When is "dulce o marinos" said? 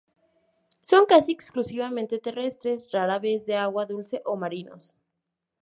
3.85-4.95